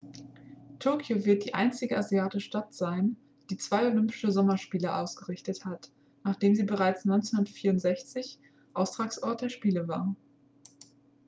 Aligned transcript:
tokio 0.79 1.25
wird 1.25 1.45
die 1.45 1.53
einzige 1.53 1.95
asiatische 1.95 2.47
stadt 2.47 2.73
sein 2.73 3.17
die 3.51 3.57
zwei 3.57 3.85
olympische 3.85 4.31
sommerspiele 4.31 4.95
ausgerichtet 4.95 5.63
hat 5.63 5.91
nachdem 6.23 6.55
sie 6.55 6.63
bereits 6.63 7.05
1964 7.05 8.39
austragungsort 8.73 9.41
der 9.41 9.49
spiele 9.49 9.87
war 9.87 10.15